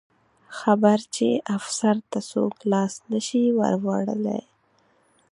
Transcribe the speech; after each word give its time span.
خبر 0.57 0.97
چې 1.15 1.27
افسر 1.57 1.95
ته 2.11 2.19
څوک 2.31 2.55
لاس 2.71 2.93
نه 3.11 3.19
شي 3.27 3.43
وروړلی. 3.57 4.41